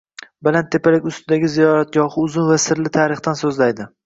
Baland 0.45 0.71
tepalik 0.75 1.05
ustidagi 1.11 1.51
ziyoratgohi 1.57 2.25
uzun 2.25 2.49
va 2.53 2.59
sirli 2.65 2.95
tarixdan 2.99 3.41
so‘zlaydi. 3.45 3.91